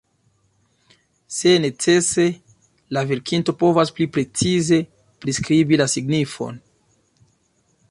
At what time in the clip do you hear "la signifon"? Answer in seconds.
5.83-6.61